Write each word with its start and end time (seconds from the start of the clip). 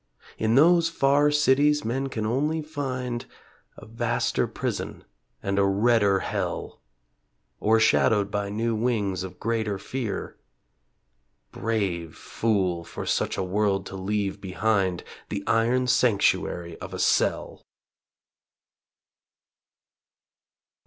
In 0.39 0.55
those 0.55 0.89
far 0.89 1.29
cities 1.29 1.85
men 1.85 2.09
can 2.09 2.25
only 2.25 2.63
find 2.63 3.27
A 3.77 3.85
vaster 3.85 4.47
prison 4.47 5.03
and 5.43 5.59
a 5.59 5.63
redder 5.63 6.21
hell, 6.21 6.81
O'ershadowed 7.61 8.31
by 8.31 8.49
new 8.49 8.73
wings 8.73 9.21
of 9.21 9.39
greater 9.39 9.77
fear. 9.77 10.39
Brave 11.51 12.15
fool, 12.15 12.83
for 12.83 13.05
such 13.05 13.37
a 13.37 13.43
world 13.43 13.85
to 13.85 13.95
leave 13.95 14.41
behind 14.41 15.03
The 15.29 15.43
iron 15.45 15.85
sanctuary 15.85 16.79
of 16.79 16.95
a 16.95 16.99
cell! 16.99 17.61